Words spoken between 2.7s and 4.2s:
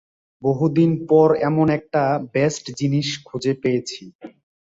জিনিস খুঁজে পেয়েছি।